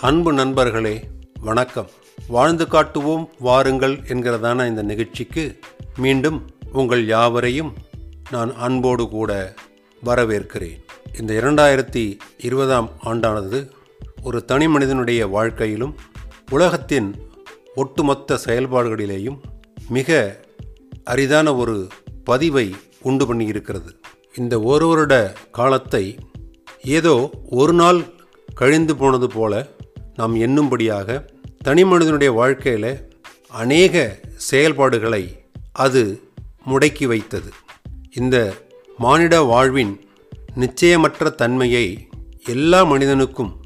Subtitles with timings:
[0.00, 1.08] அன்பு நண்பர்களே
[1.40, 1.90] வணக்கம்.
[2.28, 5.58] வாழ்ந்து காட்டுவோம் வாருங்கள் என்கிறதான இந்த நிகழ்ச்சிக்கு
[5.96, 7.74] மீண்டும் உங்கள் யாவரையும்
[8.30, 9.54] நான் அன்போடு கூட
[10.04, 10.82] வரவேற்கிறேன்.
[11.18, 13.70] இந்த இரண்டாயிரத்தி இருபதாம் ஆண்டானது
[14.22, 15.94] ஒரு தனி மனிதனுடைய வாழ்க்கையிலும்
[16.50, 17.14] உலகத்தின்
[17.74, 19.38] ஒட்டுமொத்த செயல்பாடுகளிலேயும்
[19.88, 20.36] மிக
[21.04, 21.86] அரிதான ஒரு
[22.24, 23.88] பதிவை உண்டு பண்ணியிருக்கிறது.
[24.36, 26.18] இந்த ஒரு வருட காலத்தை
[26.82, 28.02] ஏதோ ஒரு நாள்
[28.54, 29.74] கழிந்து போனது போல
[30.16, 33.14] நாம் எண்ணும்படியாக தனி மனிதனுடைய வாழ்க்கையில்
[33.48, 36.20] அநேக செயல்பாடுகளை அது
[36.66, 37.52] முடக்கி வைத்தது.
[38.12, 38.54] இந்த
[38.98, 40.00] மானிட வாழ்வின்
[40.56, 42.08] நிச்சயமற்ற தன்மையை
[42.46, 43.56] எல்லா மனிதனுக்கும்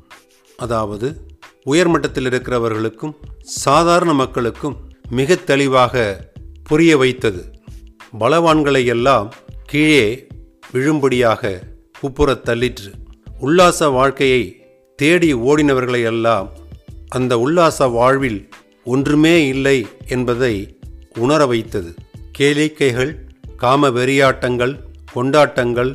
[0.56, 1.16] அதாவது
[1.64, 4.76] உயர்மட்டத்தில் இருக்கிறவர்களுக்கும் சாதாரண மக்களுக்கும்
[5.10, 6.28] மிக தெளிவாக
[6.62, 7.44] புரிய வைத்தது.
[8.20, 9.34] பலவான்களை எல்லாம்
[9.66, 10.26] கீழே
[10.72, 11.60] விழும்படியாக
[12.02, 12.92] உப்புறத் தள்ளிற்று.
[13.40, 14.59] உல்லாச வாழ்க்கையை
[15.00, 16.48] தேடி ஓடினவர்களை எல்லாம்
[17.08, 18.40] அந்த உல்லாச வாழ்வில்
[18.84, 20.54] ஒன்றுமே இல்லை என்பதை
[21.18, 21.90] உணர வைத்தது.
[22.38, 23.12] கேளிக்கைகள்
[23.56, 24.74] காம வெறியாட்டங்கள்
[25.12, 25.90] கொண்டாட்டங்கள்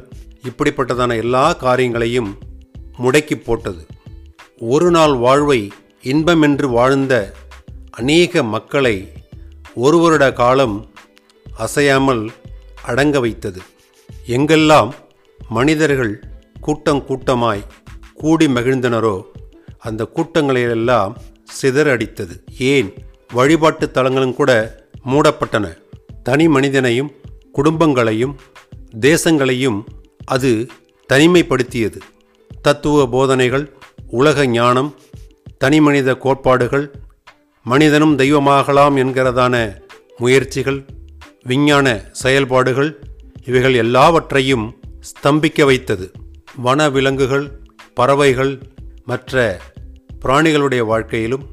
[0.48, 2.32] இப்படிப்பட்டதான எல்லா காரியங்களையும்
[3.04, 3.84] முடக்கி போட்டது.
[4.74, 5.62] ஒரு நாள் வாழ்வை
[6.14, 7.14] இன்பமென்று வாழ்ந்த
[7.92, 8.96] அநேக மக்களை
[9.76, 10.78] ஒரு வருட காலம்
[11.58, 12.24] அசையாமல்
[12.86, 13.62] அடங்க வைத்தது.
[14.28, 14.92] எங்கெல்லாம்
[15.50, 16.14] மனிதர்கள்
[16.62, 17.66] கூட்டம் கூட்டமாய்
[18.16, 19.22] கூடி மகிழ்ந்தனரோ?
[19.78, 21.16] அந்த கூட்டங்களையெல்லாம்
[21.62, 22.44] சிதறடித்தது.
[22.60, 22.94] ஏன்?
[23.34, 25.78] வழிபாட்டு தலங்களும் கூட மூடப்பட்டன.
[26.24, 27.12] தனி மனிதனையும்
[27.54, 28.36] குடும்பங்களையும்
[29.00, 29.84] தேசங்களையும்
[30.26, 30.68] அது
[31.14, 31.96] தனிமைப்படுத்தியது.
[32.62, 33.74] தத்துவ போதனைகள்
[34.08, 34.96] உலக ஞானம்
[35.58, 36.92] தனிமனித கோட்பாடுகள்
[37.64, 39.78] மனிதனும் தெய்வமாகலாம் என்கிறதான
[40.18, 40.86] முயற்சிகள்
[41.44, 43.00] விஞ்ஞான செயல்பாடுகள்
[43.46, 46.12] இவைகள் எல்லாவற்றையும் ஸ்தம்பிக்க வைத்தது.
[46.56, 47.65] வன விலங்குகள்
[47.96, 48.54] பறவைகள்
[49.06, 49.62] மற்ற
[50.22, 51.44] பிராணிகளுடைய வாழ்க்கையிலும்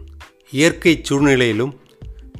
[0.50, 1.80] இயற்கை சூழ்நிலையிலும்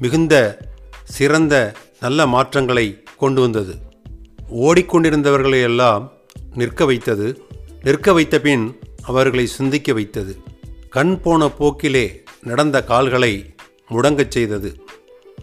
[0.01, 0.59] மிகுந்த
[1.05, 3.75] சிறந்த நல்ல மாற்றங்களை கொண்டு வந்தது.
[4.55, 6.13] ஓடிக்கொண்டிருந்தவர்களை எல்லாம்
[6.55, 7.43] நிற்க வைத்தது
[7.83, 10.37] நிற்க வைத்த பின் அவர்களை சிந்திக்க வைத்தது.
[10.91, 13.55] கண் போன போக்கிலே நடந்த கால்களை
[13.91, 14.85] முடங்கச் செய்தது.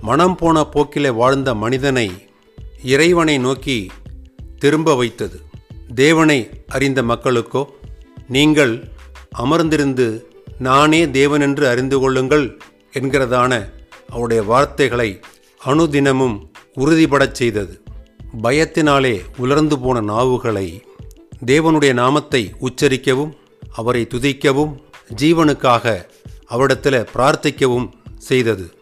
[0.02, 2.12] மனம் போன போக்கிலே வாழ்ந்த மனிதனை
[2.84, 3.92] இறைவனை நோக்கி
[4.60, 5.40] திரும்ப வைத்தது.
[5.96, 7.66] தேவனை அறிந்த மக்களுக்கோ
[8.28, 8.88] நீங்கள்
[9.40, 10.24] அமர்ந்திருந்து
[10.60, 12.58] நானே தேவனென்று அறிந்து கொள்ளுங்கள்
[12.94, 13.72] என்கிறதான
[14.10, 15.20] அவருடைய வார்த்தைகளை
[15.66, 17.82] அனுதினமும் உறுதிபடச் செய்தது.
[18.42, 20.82] பயத்தினாலே உலர்ந்து போன நாவுகளை
[21.46, 23.32] தேவனுடைய நாமத்தை உச்சரிக்கவும்
[23.72, 24.76] அவரை துதிக்கவும்
[25.18, 26.06] ஜீவனுக்காக
[26.46, 28.74] அவரிடத்தில் பிரார்த்திக்கவும் செய்தது.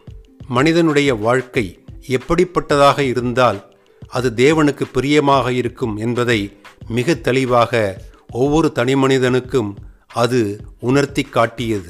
[0.46, 1.78] மனிதனுடைய வாழ்க்கை
[2.08, 3.76] எப்படிப்பட்டதாக இருந்தால்
[4.08, 6.56] அது தேவனுக்கு பிரியமாக இருக்கும் என்பதை
[6.88, 8.02] மிக தெளிவாக
[8.32, 11.88] ஒவ்வொரு தனி மனிதனுக்கும் அது உணர்த்தி காட்டியது.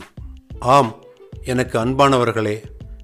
[0.59, 0.97] ஆம்
[1.45, 2.63] எனக்கு அன்பானவர்களே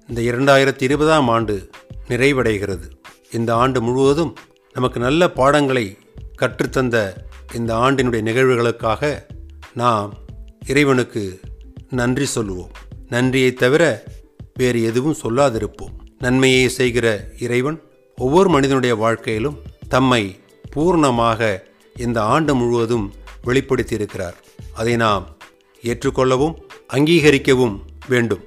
[0.09, 1.71] இந்த இரண்டாயிரத்தி இருபதாம் ஆண்டு
[2.09, 2.91] நிறைவடைகிறது.
[3.33, 4.37] இந்த ஆண்டு முழுவதும்
[4.73, 5.99] நமக்கு நல்ல பாடங்களை
[6.43, 7.15] கற்றுத்தந்த
[7.55, 9.23] இந்த ஆண்டினுடைய நிகழ்வுகளுக்காக
[9.75, 10.15] நாம்
[10.67, 11.41] இறைவனுக்கு
[11.91, 12.71] நன்றி சொல்லுவோம்.
[13.09, 14.05] நன்றியை தவிர
[14.55, 15.95] வேறு எதுவும் சொல்லாதிருப்போம்.
[16.19, 17.83] நன்மையை செய்கிற இறைவன்
[18.17, 19.59] ஒவ்வொரு மனிதனுடைய வாழ்க்கையிலும்
[19.89, 20.39] தம்மை
[20.77, 21.59] பூர்ணமாக
[21.97, 23.13] இந்த ஆண்டு முழுவதும்
[23.45, 24.35] வெளிப்படுத்தியிருக்கிறார்.
[24.75, 25.37] அதை நாம்
[25.83, 26.55] ஏற்றுக்கொள்ளவும்
[26.93, 28.45] அங்கீகரிக்கவும் வேண்டும்.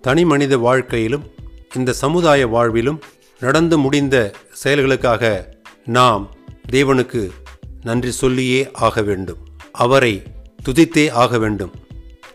[0.00, 1.24] தனி மனித வாழ்க்கையிலும்
[1.76, 2.98] இந்த சமுதாய வாழ்விலும்
[3.40, 4.32] நடந்து முடிந்த
[4.64, 5.44] செயல்களுக்காக
[5.84, 6.34] நாம்
[6.70, 7.30] தேவனுக்கு
[7.82, 9.36] நன்றி சொல்லியே ஆக வேண்டும்.
[9.72, 10.22] அவரை
[10.64, 11.70] துதித்தே ஆக வேண்டும்.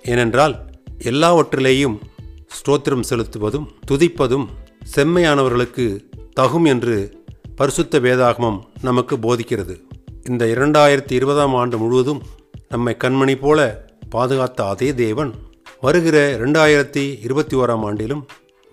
[0.04, 0.66] ஏனென்றால்
[0.98, 2.00] எல்லாவற்றிலேயும்
[2.48, 4.48] ஸ்தோத்திரம் செலுத்துவதும் துதிப்பதும்
[4.96, 6.00] செம்மையானவர்களுக்கு
[6.40, 7.24] தகும் என்று
[7.56, 9.81] பரிசுத்த வேதாகமம் நமக்கு போதிக்கிறது.
[10.30, 12.22] இந்த இரண்டாயிரத்தி இருபதாம் ஆண்டு முழுவதும்
[12.69, 15.34] நம்மை கண்மணி போல பாதுகாத்த அதே தேவன்.
[15.81, 18.25] வருகிற இரண்டாயிரத்தி இருபத்தி ஓராம் ஆண்டிலும்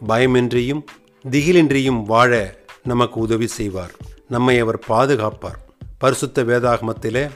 [0.08, 0.82] பயமின்றியும்
[1.30, 3.90] திகிலின்றியும் வாழ நமக்கு உதவி செய்வார்.
[4.28, 5.58] நம்மை அவர் பாதுகாப்பார்.
[5.98, 7.30] பரிசுத்த வேதாகமத்திலே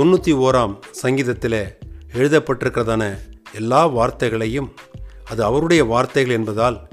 [0.00, 1.74] தொண்ணூற்றி ஓராம் சங்கீதத்திலே
[2.12, 3.18] எழுதப்பட்டிருக்கிறதான
[3.54, 4.70] எல்லா வார்த்தைகளையும்
[5.24, 6.88] அது அவருடைய வார்த்தைகள் என்பதால்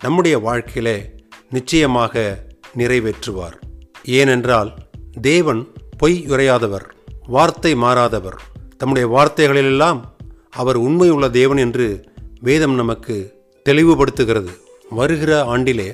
[0.00, 1.14] நம்முடைய வாழ்க்கையிலே
[1.50, 2.44] நிச்சயமாக
[2.76, 3.56] நிறைவேற்றுவார்.
[4.04, 4.74] ஏனென்றால்
[5.20, 5.68] தேவன்
[5.98, 6.84] பொய் உரையாதவர்
[7.26, 8.36] வார்த்தை மாறாதவர்.
[8.76, 10.00] தம்முடைய வார்த்தைகளிலெல்லாம்
[10.50, 11.86] அவர் உண்மையுள்ள தேவன் என்று
[12.40, 13.16] வேதம் நமக்கு
[13.66, 14.52] தெளிவுபடுத்துகிறது.
[14.90, 15.88] வருகிற ஆண்டிலே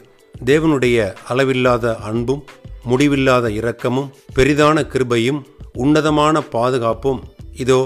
[0.46, 0.98] தேவனுடைய
[1.28, 2.42] அளவில்லாத அன்பும்
[2.84, 5.40] முடிவில்லாத இரக்கமும் பெரிதான கிருபையும்
[5.72, 7.20] உன்னதமான பாதுகாப்பும்
[7.56, 7.80] இதோ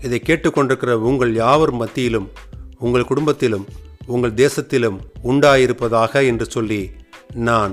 [0.00, 2.28] இதை கேட்டுக்கொண்டிருக்கிற உங்கள் யாவர் மத்தியிலும்
[2.78, 3.66] உங்கள் குடும்பத்திலும்
[4.06, 6.82] உங்கள் தேசத்திலும் உண்டாயிருப்பதாக என்று சொல்லி
[7.34, 7.72] நான்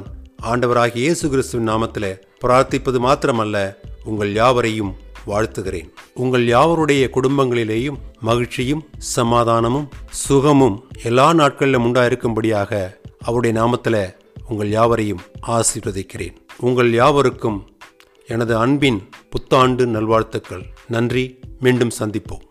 [0.51, 2.11] ஆண்டவராகிய இயேசு கிறிஸ்துவின் நாமத்தில்
[2.43, 4.95] பிரார்த்திப்பது மாத்திரமல்ல உங்கள் யாவரையும்
[5.27, 5.89] வாழ்த்துகிறேன்.
[6.13, 8.83] உங்கள் யாவருடைய குடும்பங்களிலேயும் மகிழ்ச்சியும்
[9.15, 14.15] சமாதானமும் சுகமும் எல்லா நாட்களிலும் உண்டாயிருக்கும்படியாக அவருடைய நாமத்தில்
[14.49, 16.35] உங்கள் யாவரையும் ஆசீர்வதிக்கிறேன்.
[16.59, 17.59] உங்கள் யாவருக்கும்
[18.27, 20.65] எனது அன்பின் புத்தாண்டு நல்வாழ்த்துக்கள்.
[20.87, 21.39] நன்றி.
[21.59, 22.43] மீண்டும் சந்திப்போம்.